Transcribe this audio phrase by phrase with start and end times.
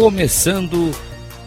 [0.00, 0.92] Começando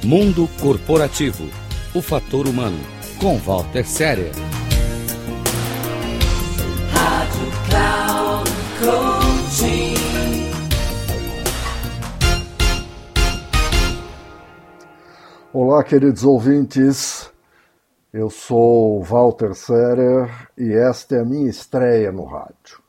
[0.03, 1.45] Mundo Corporativo
[1.91, 2.77] O Fator Humano,
[3.19, 4.31] com Walter Séria.
[6.91, 9.95] Rádio Cloud Coaching.
[15.51, 17.31] Olá, queridos ouvintes.
[18.13, 22.83] Eu sou Walter Serer e esta é a minha estreia no rádio.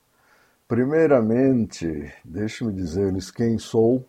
[0.68, 4.06] Primeiramente, deixe-me dizer-lhes quem sou.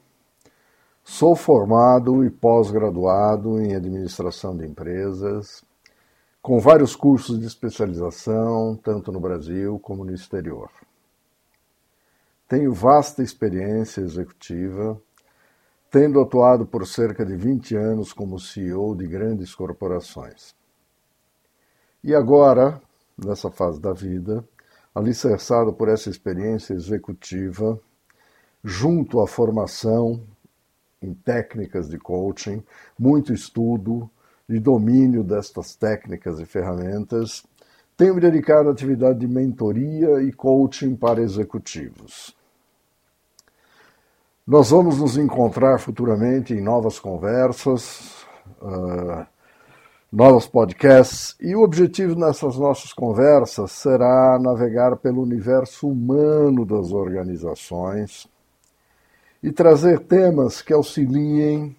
[1.08, 5.64] Sou formado e pós-graduado em administração de empresas,
[6.42, 10.68] com vários cursos de especialização, tanto no Brasil como no exterior.
[12.48, 15.00] Tenho vasta experiência executiva,
[15.92, 20.56] tendo atuado por cerca de 20 anos como CEO de grandes corporações.
[22.04, 22.82] E agora,
[23.16, 24.44] nessa fase da vida,
[24.94, 27.80] alicerçado por essa experiência executiva,
[28.64, 30.20] junto à formação
[31.06, 32.64] em técnicas de coaching,
[32.98, 34.10] muito estudo
[34.50, 37.44] e domínio destas técnicas e ferramentas,
[37.96, 42.36] tenho me dedicado à atividade de mentoria e coaching para executivos.
[44.46, 48.26] Nós vamos nos encontrar futuramente em novas conversas,
[48.62, 49.26] uh,
[50.12, 58.28] novos podcasts e o objetivo nessas nossas conversas será navegar pelo universo humano das organizações
[59.46, 61.78] e trazer temas que auxiliem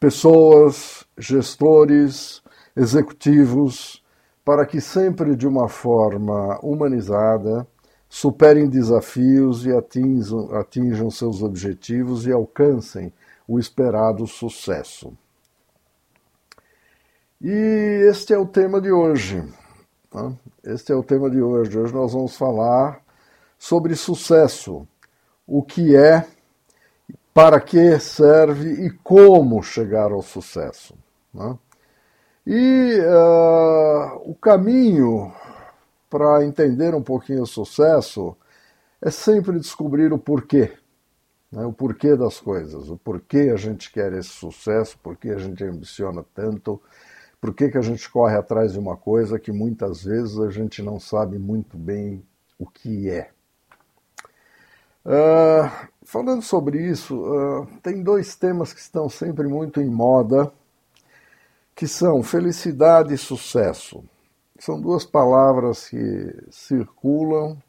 [0.00, 2.42] pessoas, gestores,
[2.74, 4.02] executivos,
[4.44, 7.64] para que sempre de uma forma humanizada
[8.08, 13.12] superem desafios e atinjam, atinjam seus objetivos e alcancem
[13.46, 15.16] o esperado sucesso.
[17.40, 19.40] E este é o tema de hoje.
[20.10, 20.32] Tá?
[20.64, 21.78] Este é o tema de hoje.
[21.78, 23.00] Hoje nós vamos falar
[23.56, 24.84] sobre sucesso.
[25.46, 26.26] O que é,
[27.32, 30.94] para que serve e como chegar ao sucesso.
[31.32, 31.58] Né?
[32.46, 35.32] E uh, o caminho
[36.10, 38.36] para entender um pouquinho o sucesso
[39.00, 40.72] é sempre descobrir o porquê.
[41.50, 41.64] Né?
[41.64, 45.64] O porquê das coisas, o porquê a gente quer esse sucesso, por que a gente
[45.64, 46.80] ambiciona tanto
[47.42, 50.80] por que, que a gente corre atrás de uma coisa que muitas vezes a gente
[50.80, 52.24] não sabe muito bem
[52.56, 53.30] o que é?
[55.04, 60.52] Uh, falando sobre isso, uh, tem dois temas que estão sempre muito em moda,
[61.74, 64.04] que são felicidade e sucesso.
[64.58, 67.60] São duas palavras que circulam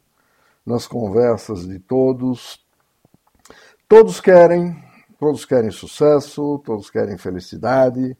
[0.64, 2.64] nas conversas de todos.
[3.88, 4.76] Todos querem,
[5.18, 8.16] todos querem sucesso, todos querem felicidade,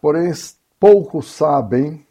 [0.00, 0.32] porém
[0.78, 2.04] poucos sabem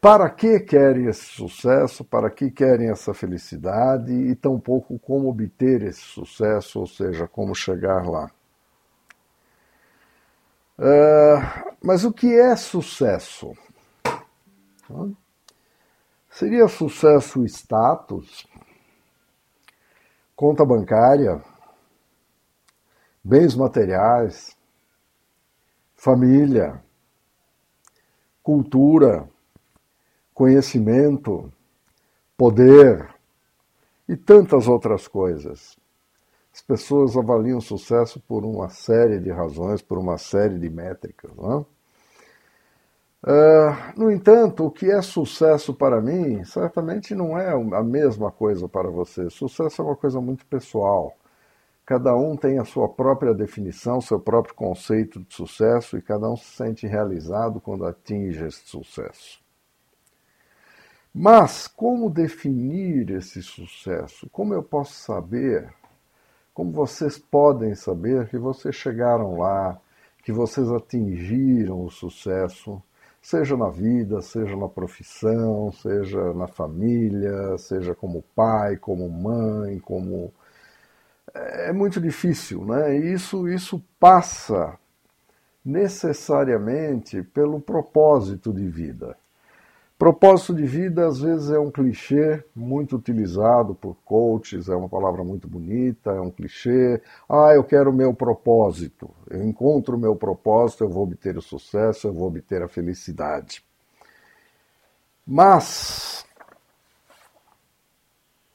[0.00, 4.12] para que querem esse sucesso, para que querem essa felicidade?
[4.12, 8.30] E tampouco como obter esse sucesso, ou seja, como chegar lá.
[10.78, 13.52] Uh, mas o que é sucesso?
[16.30, 18.46] Seria sucesso status,
[20.34, 21.42] conta bancária,
[23.22, 24.56] bens materiais,
[25.94, 26.82] família,
[28.42, 29.28] cultura,
[30.40, 31.52] conhecimento,
[32.34, 33.10] poder
[34.08, 35.76] e tantas outras coisas.
[36.50, 41.30] As pessoas avaliam sucesso por uma série de razões, por uma série de métricas.
[41.36, 41.66] Não?
[43.22, 48.66] Uh, no entanto, o que é sucesso para mim certamente não é a mesma coisa
[48.66, 49.28] para você.
[49.28, 51.14] Sucesso é uma coisa muito pessoal.
[51.84, 56.36] Cada um tem a sua própria definição, seu próprio conceito de sucesso e cada um
[56.36, 59.38] se sente realizado quando atinge esse sucesso.
[61.12, 64.28] Mas como definir esse sucesso?
[64.30, 65.72] Como eu posso saber?
[66.54, 69.80] Como vocês podem saber que vocês chegaram lá,
[70.22, 72.80] que vocês atingiram o sucesso,
[73.20, 80.32] seja na vida, seja na profissão, seja na família, seja como pai, como mãe, como
[81.34, 82.96] é muito difícil, né?
[82.96, 84.78] Isso, isso passa
[85.64, 89.16] necessariamente pelo propósito de vida.
[90.00, 95.22] Propósito de vida, às vezes, é um clichê muito utilizado por coaches, é uma palavra
[95.22, 97.02] muito bonita, é um clichê.
[97.28, 99.10] Ah, eu quero o meu propósito.
[99.28, 103.62] Eu encontro o meu propósito, eu vou obter o sucesso, eu vou obter a felicidade.
[105.26, 106.24] Mas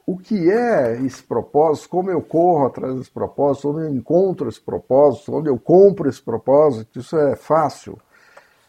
[0.03, 4.59] o que é esse propósito, como eu corro atrás desse propósito, onde eu encontro esse
[4.59, 7.99] propósito, onde eu compro esse propósito, isso é fácil.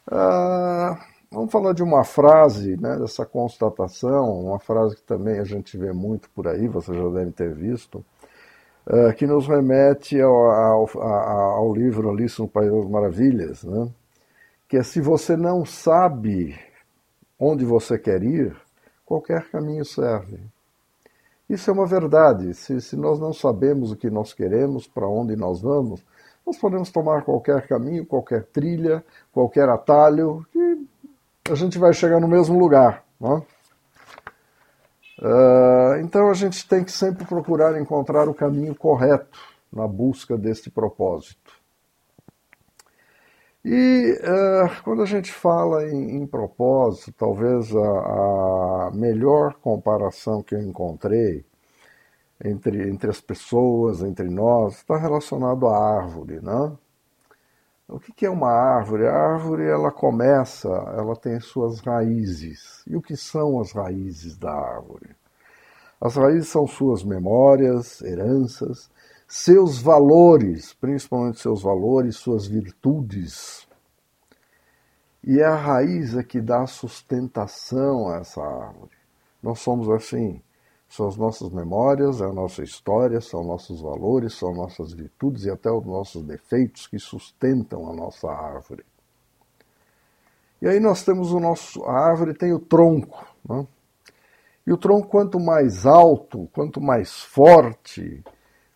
[0.06, 1.00] Ah,
[1.31, 5.93] vamos falar de uma frase, né, dessa constatação, uma frase que também a gente vê
[5.93, 8.05] muito por aí, você já deve ter visto.
[8.87, 13.88] uh, que nos remete ao, ao, ao, livro Alice no País das Maravilhas, né?
[14.69, 16.58] que é se você não sabe
[17.38, 18.56] onde você quer ir,
[19.05, 20.40] qualquer caminho serve.
[21.49, 22.55] Isso é uma verdade.
[22.55, 26.05] Se, se nós não sabemos o que nós queremos, para onde nós vamos,
[26.44, 30.87] nós podemos tomar qualquer caminho, qualquer trilha, qualquer atalho, e
[31.50, 33.04] a gente vai chegar no mesmo lugar.
[33.20, 33.56] Não é?
[35.19, 39.38] Uh, então a gente tem que sempre procurar encontrar o caminho correto
[39.72, 41.52] na busca deste propósito.
[43.64, 50.54] E uh, quando a gente fala em, em propósito, talvez a, a, melhor comparação que
[50.54, 51.44] eu encontrei
[52.44, 56.76] entre, entre as pessoas, entre nós, está relacionado à árvore, né?
[57.88, 59.06] O que é uma árvore?
[59.06, 62.82] A árvore ela começa, ela tem suas raízes.
[62.84, 65.14] E o que são as raízes da árvore?
[66.00, 68.90] As raízes são suas memórias, heranças,
[69.28, 73.68] seus valores, principalmente seus valores, suas virtudes.
[75.22, 78.96] E é a raiz é que dá sustentação a essa árvore.
[79.40, 80.42] Nós somos assim.
[80.88, 85.50] São as nossas memórias, é a nossa história, são nossos valores, são nossas virtudes e
[85.50, 88.84] até os nossos defeitos que sustentam a nossa árvore.
[90.60, 91.82] E aí nós temos o nosso.
[91.84, 93.26] A árvore tem o tronco.
[93.48, 93.66] Né?
[94.66, 98.24] E o tronco, quanto mais alto, quanto mais forte,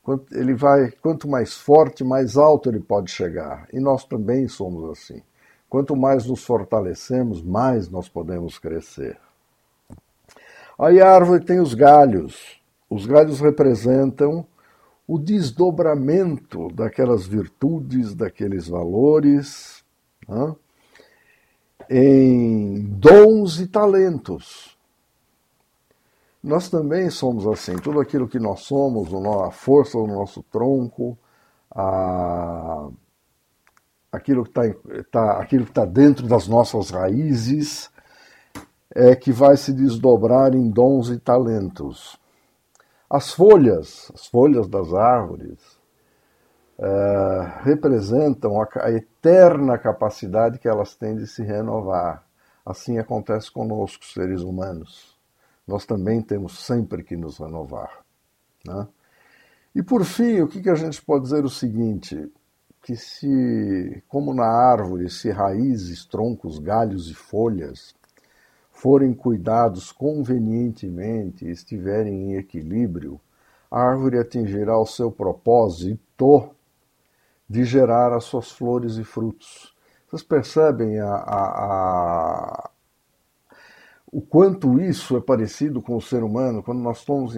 [0.03, 3.67] quanto, ele vai, quanto mais forte, mais alto ele pode chegar.
[3.73, 5.23] E nós também somos assim.
[5.69, 9.19] Quanto mais nos fortalecemos, mais nós podemos crescer.
[10.81, 12.59] Aí a árvore tem os galhos.
[12.89, 14.47] Os galhos representam
[15.07, 19.85] o desdobramento daquelas virtudes, daqueles valores,
[20.27, 20.57] né?
[21.91, 24.79] em dons e talentos.
[26.43, 31.19] Nós também somos assim, tudo aquilo que nós somos, a força do nosso tronco,
[31.71, 32.89] a,
[34.11, 37.91] aquilo que está tá, tá dentro das nossas raízes,
[38.95, 42.19] é que vai se desdobrar em dons e talentos.
[43.09, 45.59] As folhas, as folhas das árvores,
[46.79, 52.25] é, representam a, a eterna capacidade que elas têm de se renovar.
[52.65, 55.17] Assim acontece conosco, seres humanos.
[55.67, 58.05] Nós também temos sempre que nos renovar.
[58.67, 58.89] Né?
[59.75, 62.31] E por fim, o que, que a gente pode dizer o seguinte:
[62.83, 67.95] que se, como na árvore, se raízes, troncos, galhos e folhas
[68.81, 73.21] forem cuidados convenientemente e estiverem em equilíbrio,
[73.71, 76.49] a árvore atingirá o seu propósito
[77.47, 79.77] de gerar as suas flores e frutos.
[80.09, 82.71] Vocês percebem a, a, a,
[84.11, 86.63] o quanto isso é parecido com o ser humano?
[86.63, 87.37] Quando nós somos,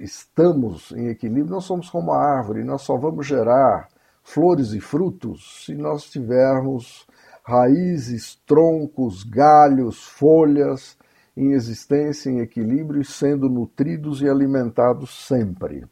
[0.00, 3.88] estamos em equilíbrio, nós somos como a árvore, nós só vamos gerar
[4.22, 7.04] flores e frutos se nós tivermos
[7.44, 10.96] raízes, troncos, galhos, folhas
[11.36, 15.86] em existência, em equilíbrio e sendo nutridos e alimentados sempre.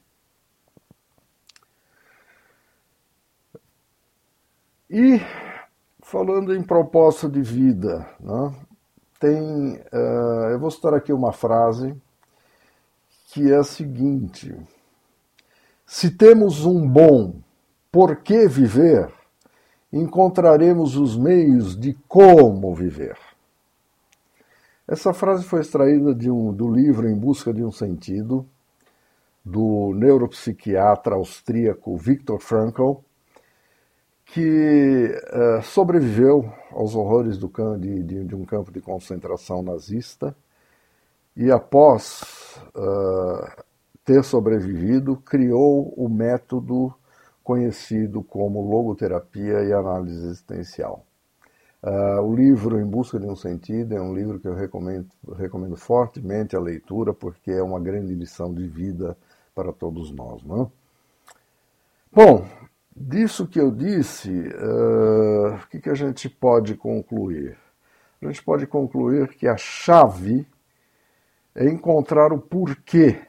[4.88, 5.20] E
[6.00, 8.54] falando em propósito de vida, né,
[9.19, 11.94] tem, uh, eu vou citar aqui uma frase
[13.28, 14.54] que é a seguinte:
[15.87, 17.40] se temos um bom
[17.90, 19.12] por que viver,
[19.92, 23.18] encontraremos os meios de como viver.
[24.88, 28.46] Essa frase foi extraída um, do livro Em Busca de um Sentido,
[29.44, 32.94] do neuropsiquiatra austríaco Viktor Frankl,
[34.25, 40.34] que uh, sobreviveu aos horrores do, de, de, de, um campo de concentração nazista
[41.37, 43.62] e, após uh,
[44.04, 46.94] ter sobrevivido, criou o método
[47.42, 51.04] conhecido como logoterapia e análise existencial.
[51.82, 55.76] Uh, o livro Em Busca de um Sentido é um livro que eu recomendo, recomendo
[55.76, 59.16] fortemente a leitura porque é uma grande lição de vida
[59.52, 60.44] para todos nós.
[60.44, 60.66] Não é?
[62.12, 62.46] Bom,
[62.94, 67.58] disso que eu disse, uh, o que, que a gente pode concluir?
[68.22, 70.46] A gente pode concluir que a chave
[71.54, 73.20] é encontrar o porquê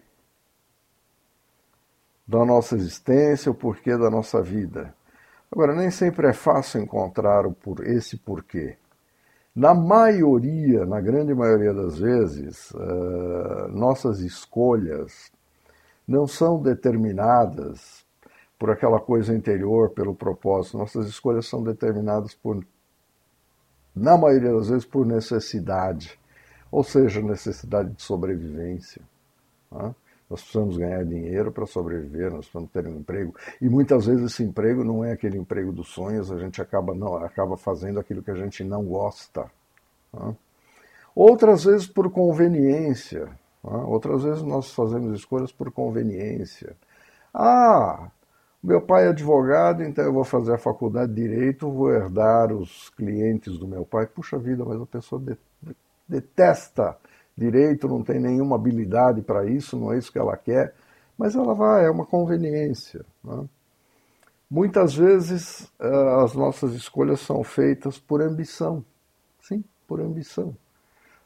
[2.27, 4.93] da nossa existência, o porquê da nossa vida.
[5.51, 8.75] Agora, nem sempre é fácil encontrar o por, esse porquê.
[9.55, 15.31] Na maioria, na grande maioria das vezes, uh, nossas escolhas
[16.07, 18.03] não são determinadas
[18.57, 20.77] por aquela coisa interior, pelo propósito.
[20.77, 22.65] Nossas escolhas são determinadas por,
[23.95, 26.19] na maioria das vezes, por necessidade,
[26.71, 29.01] ou seja, necessidade de sobrevivência.
[29.71, 29.93] Né?
[30.33, 33.35] Nós precisamos ganhar dinheiro para sobreviver, nós precisamos ter um emprego.
[33.61, 37.17] E muitas vezes esse emprego não é aquele emprego dos sonhos, a gente acaba, não,
[37.17, 39.45] acaba fazendo aquilo que a gente não gosta.
[40.11, 40.35] Né?
[41.15, 43.25] Outras vezes por conveniência.
[43.63, 43.77] Né?
[43.85, 46.75] Outras vezes nós fazemos escolhas por conveniência.
[47.31, 48.09] Ah,
[48.63, 52.89] meu pai é advogado, então eu vou fazer a faculdade de direito, vou herdar os
[52.89, 54.07] clientes do meu pai.
[54.07, 55.21] Puxa vida, mas a pessoa
[56.09, 56.97] detesta
[57.37, 60.73] direito, não tem nenhuma habilidade para isso, não é isso que ela quer,
[61.17, 63.05] mas ela vai, é uma conveniência.
[63.23, 63.45] Né?
[64.49, 68.85] Muitas vezes eh, as nossas escolhas são feitas por ambição,
[69.41, 70.55] sim, por ambição.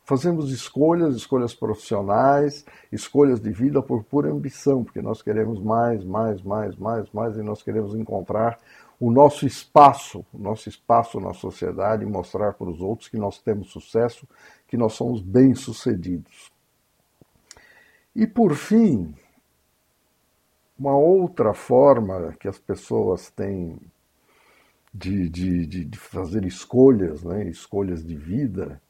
[0.05, 6.41] Fazemos escolhas, escolhas profissionais, escolhas de vida por pura ambição, porque nós queremos mais, mais,
[6.41, 8.57] mais, mais, mais, e nós queremos encontrar
[8.99, 13.69] o nosso espaço, o nosso espaço na sociedade mostrar para os outros que nós temos
[13.69, 14.27] sucesso,
[14.67, 16.51] que nós somos bem-sucedidos.
[18.15, 19.13] E por fim,
[20.77, 23.79] uma outra forma que as pessoas têm
[24.93, 28.81] de, de, de, fazer escolhas, né, escolhas de vida,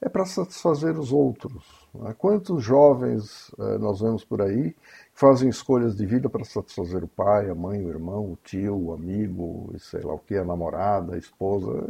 [0.00, 1.88] é para satisfazer os outros.
[1.94, 2.14] Né?
[2.18, 4.78] Quantos jovens eh, nós vemos por aí que
[5.14, 8.92] fazem escolhas de vida para satisfazer o pai, a mãe, o irmão, o tio, o
[8.92, 11.88] amigo, sei lá o que, a namorada, a esposa?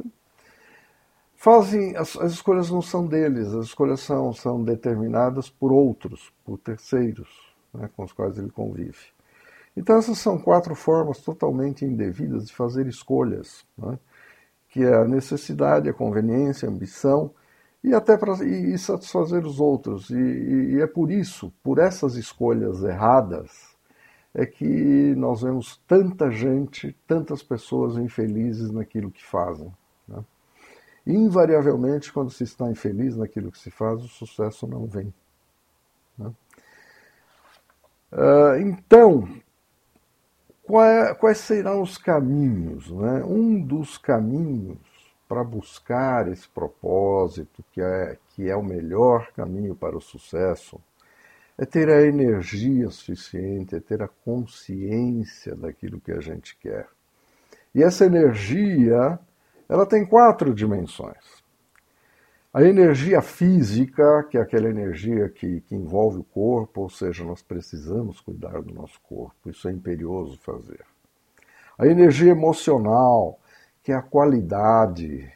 [1.35, 6.59] Fazem, as, as escolhas não são deles, as escolhas são, são determinadas por outros, por
[6.59, 7.29] terceiros
[7.75, 9.15] né, com os quais ele convive.
[9.77, 13.99] Então essas são quatro formas totalmente indevidas de fazer escolhas, né,
[14.71, 17.31] que é a necessidade, a conveniência, a ambição
[17.87, 20.11] e até para e, satisfazer os outros.
[20.11, 23.77] E, e, é por isso, por essas escolhas erradas,
[24.35, 29.73] é que nós vemos tanta gente, tantas pessoas infelizes naquilo que fazem.
[30.09, 30.19] Né?
[31.07, 35.15] Invariavelmente, quando se está infeliz naquilo que se faz, o sucesso não vem.
[36.19, 36.33] Né?
[38.13, 39.29] Uh, então,
[40.83, 42.91] é, quais serão os caminhos?
[42.91, 43.23] Né?
[43.25, 44.77] Um dos caminhos
[45.29, 50.81] para buscar esse propósito, que é, que é o melhor caminho para o sucesso,
[51.59, 56.87] é ter a energia suficiente, é ter a consciência daquilo que a gente quer.
[57.75, 59.19] E essa energia,
[59.69, 61.45] ela tem quatro dimensões.
[62.53, 67.43] A energia física, que é aquela energia que, que envolve o corpo, ou seja, nós
[67.43, 70.81] precisamos cuidar do nosso corpo, isso é imperioso fazer.
[71.79, 73.39] A energia emocional,
[73.87, 75.33] que é a qualidade,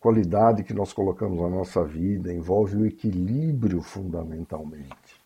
[0.00, 5.22] qualidade que nós colocamos na nossa vida, envolve o equilíbrio fundamentalmente.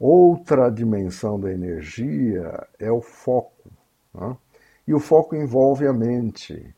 [0.00, 3.70] Outra dimensão da energia é o foco.
[4.14, 4.34] Né?
[4.86, 6.74] E o foco envolve a mente.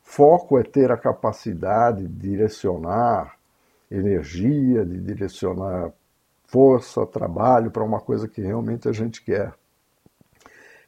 [0.00, 3.36] Foco é ter a capacidade de direcionar
[3.90, 5.90] energia, de direcionar
[6.46, 9.52] força, trabalho para uma coisa que realmente a gente quer.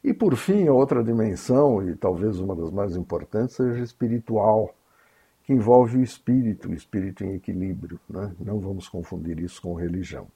[0.04, 4.74] E por fim, a outra dimensão, e talvez uma das mais importantes, seja espiritual,
[5.44, 8.00] que envolve o espírito, o espírito em equilíbrio.
[8.08, 8.34] Né?
[8.40, 10.26] Não vamos confundir isso com religião.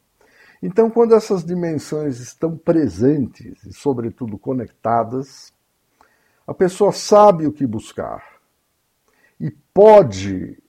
[0.62, 5.52] Então, quando essas dimensões estão presentes e, sobretudo, conectadas,
[6.46, 8.22] a pessoa sabe o que buscar
[9.40, 10.62] e pode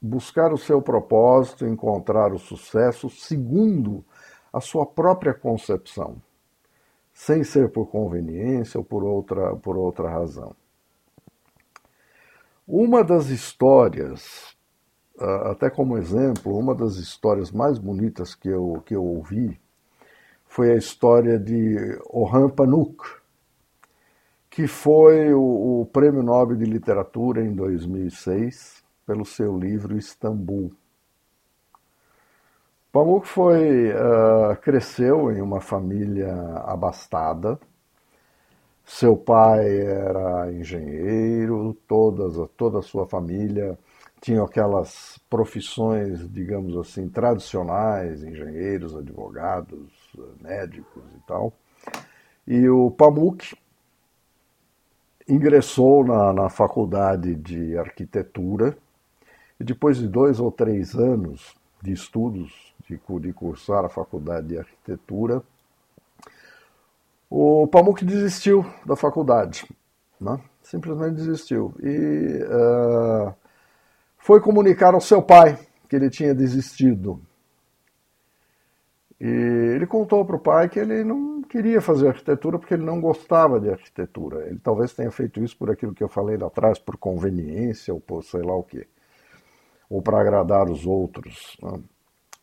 [0.00, 4.04] buscar o seu propósito, encontrar o sucesso segundo
[4.52, 6.20] a sua própria concepção
[7.16, 10.54] sem ser por conveniência ou por outra, por outra razão.
[12.68, 14.54] Uma das histórias,
[15.50, 19.58] até como exemplo, uma das histórias mais bonitas que eu, que eu ouvi
[20.44, 23.02] foi a história de Orhan Pamuk,
[24.50, 30.70] que foi o, o Prêmio Nobel de Literatura em 2006 pelo seu livro Istambul.
[32.96, 36.32] Pamuk foi, uh, cresceu em uma família
[36.64, 37.60] abastada.
[38.86, 43.78] Seu pai era engenheiro, todas, toda a sua família
[44.18, 49.92] tinha aquelas profissões, digamos assim, tradicionais, engenheiros, advogados,
[50.40, 51.52] médicos e tal.
[52.46, 53.54] E o Pamuk
[55.28, 58.74] ingressou na, na faculdade de arquitetura
[59.60, 64.58] e depois de dois ou três anos de estudos de, de cursar a faculdade de
[64.58, 65.42] arquitetura,
[67.28, 69.66] o Pamuk desistiu da faculdade,
[70.20, 70.40] né?
[70.62, 71.74] simplesmente desistiu.
[71.82, 73.34] E uh,
[74.18, 77.20] foi comunicar ao seu pai que ele tinha desistido.
[79.20, 83.00] E ele contou para o pai que ele não queria fazer arquitetura porque ele não
[83.00, 84.46] gostava de arquitetura.
[84.46, 88.00] Ele talvez tenha feito isso por aquilo que eu falei lá atrás, por conveniência ou
[88.00, 88.86] por sei lá o quê.
[89.88, 91.56] Ou para agradar os outros.
[91.62, 91.80] Né?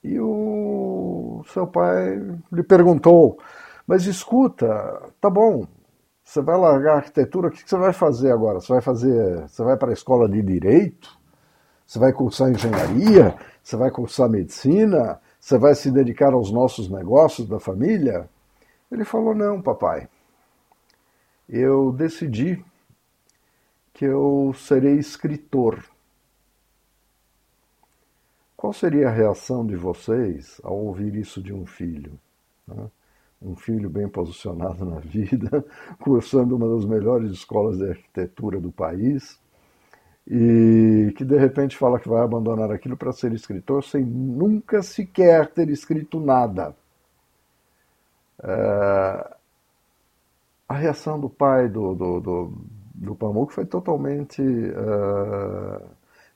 [0.04, 2.20] E o seu pai
[2.52, 3.38] lhe perguntou:
[3.88, 4.68] Mas escuta,
[5.22, 5.66] tá bom,
[6.24, 8.60] você vai largar a arquitetura, o que você vai fazer agora?
[8.60, 9.48] Você vai fazer.
[9.48, 11.10] Você vai para a escola de direito?
[11.86, 13.36] Você vai cursar engenharia?
[13.62, 15.20] Você vai cursar medicina?
[15.40, 18.30] Você vai se dedicar aos nossos negócios da família?
[18.92, 20.08] Ele falou: Não, papai.
[21.48, 22.64] Eu decidi
[23.94, 25.84] que eu serei escritor.
[28.64, 32.18] Qual seria a reação de vocês ao ouvir isso de um filho?
[32.66, 32.90] Né?
[33.42, 35.66] Um filho bem posicionado na vida,
[36.00, 39.38] cursando uma das melhores escolas de arquitetura do país,
[40.26, 45.52] e que de repente fala que vai abandonar aquilo para ser escritor sem nunca sequer
[45.52, 46.74] ter escrito nada.
[48.42, 49.36] É...
[50.70, 52.54] A reação do pai do, do, do,
[52.96, 55.86] do Pamuk foi totalmente uh,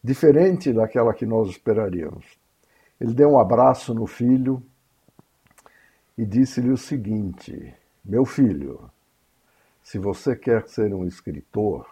[0.04, 2.25] diferente daquela que nós esperaríamos.
[3.00, 4.63] Ele deu um abraço no filho
[6.18, 7.74] e disse-lhe o seguinte:
[8.04, 8.89] Meu filho,
[9.84, 11.88] se você quer ser um escritor,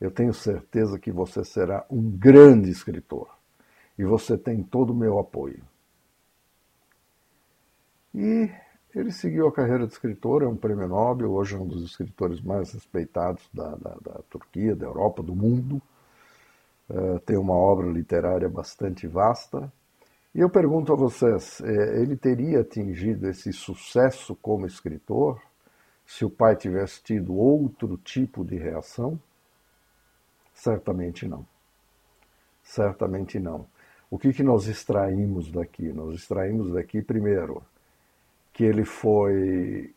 [0.00, 3.28] eu tenho certeza que você será um grande escritor
[3.98, 5.62] e você tem todo o meu apoio.
[8.14, 8.50] E
[8.94, 12.40] ele seguiu a carreira de escritor, é um prêmio Nobel, hoje é um dos escritores
[12.40, 15.82] mais respeitados da, da, da Turquia, da Europa, do mundo.
[16.88, 19.72] Uh, tem uma obra literária bastante vasta.
[20.34, 25.40] E eu pergunto a vocês: eh, ele teria atingido esse sucesso como escritor
[26.04, 29.18] se o pai tivesse tido outro tipo de reação?
[30.52, 31.46] Certamente não.
[32.62, 33.66] Certamente não.
[34.10, 35.92] O que, que nós extraímos daqui?
[35.92, 37.62] Nós extraímos daqui, primeiro,
[38.52, 39.94] que ele foi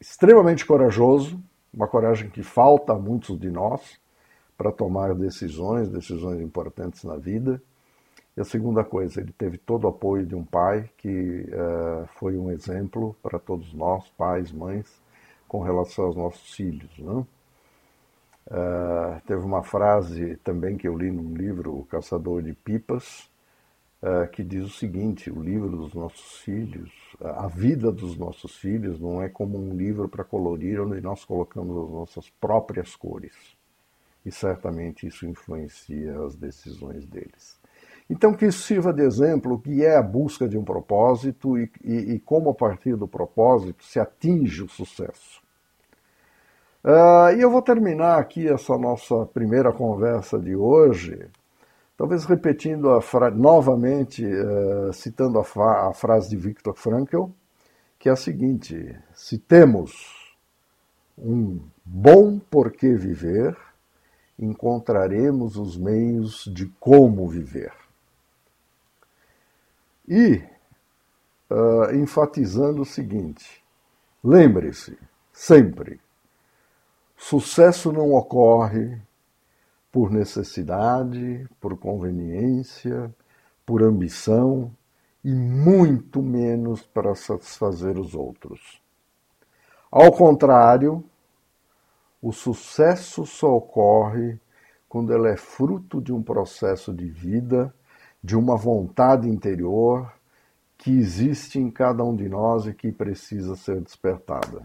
[0.00, 1.42] extremamente corajoso,
[1.72, 3.98] uma coragem que falta a muitos de nós
[4.58, 7.62] para tomar decisões, decisões importantes na vida.
[8.36, 12.36] E a segunda coisa, ele teve todo o apoio de um pai que uh, foi
[12.36, 15.00] um exemplo para todos nós, pais, mães,
[15.46, 16.90] com relação aos nossos filhos.
[16.98, 17.24] Né?
[18.50, 23.30] Uh, teve uma frase também que eu li num livro, O Caçador de Pipas,
[24.02, 26.90] uh, que diz o seguinte: o livro dos nossos filhos,
[27.20, 31.76] a vida dos nossos filhos não é como um livro para colorir onde nós colocamos
[31.76, 33.57] as nossas próprias cores.
[34.28, 37.58] E certamente isso influencia as decisões deles.
[38.10, 41.70] Então, que isso sirva de exemplo o que é a busca de um propósito e,
[41.84, 45.42] e, e como, a partir do propósito, se atinge o sucesso.
[46.84, 51.28] Uh, e eu vou terminar aqui essa nossa primeira conversa de hoje
[51.98, 57.24] Talvez repetindo a frase, novamente, uh, citando a, a frase de Viktor Frankl,
[57.98, 60.36] que é a seguinte: se temos
[61.18, 63.56] um bom porquê viver,
[64.38, 67.72] encontraremos os meios de como viver.
[70.06, 70.42] E,
[71.50, 73.62] uh, enfatizando o seguinte:
[74.22, 74.96] lembre-se,
[75.32, 76.00] sempre,
[77.16, 79.00] sucesso não ocorre
[79.90, 83.14] por necessidade, por conveniência,
[83.66, 84.70] por ambição
[85.24, 88.80] e muito menos para satisfazer os outros.
[89.90, 91.04] Ao contrário,
[92.20, 94.38] o sucesso só ocorre
[94.88, 97.72] quando ele é fruto de um processo de vida,
[98.22, 100.12] de uma vontade interior
[100.76, 104.62] que existe em cada um de nós e que precisa ser despertada.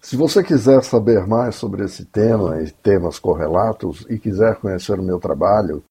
[0.00, 5.02] Se você quiser saber mais sobre esse tema e temas correlatos e quiser conhecer o
[5.02, 5.82] meu trabalho,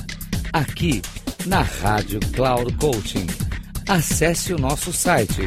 [0.51, 0.99] aqui
[1.45, 3.27] na Rádio Cloud Coaching.
[3.87, 5.43] Acesse o nosso site